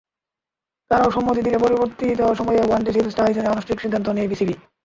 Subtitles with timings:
[0.91, 4.55] তারাও সম্মতি দিলে পরিবর্তিত সময়ে ওয়ানডে সিরিজটা আয়োজনের আনুষ্ঠানিক সিদ্ধান্ত নেয় বিসিবি।